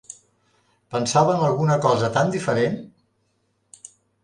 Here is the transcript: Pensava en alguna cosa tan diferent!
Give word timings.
Pensava 0.95 1.35
en 1.35 1.43
alguna 1.49 1.77
cosa 1.85 2.11
tan 2.17 2.33
diferent! 2.39 2.83